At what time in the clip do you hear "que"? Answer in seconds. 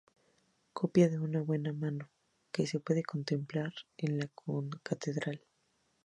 2.51-2.65